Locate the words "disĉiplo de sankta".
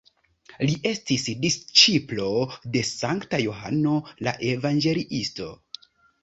1.43-3.41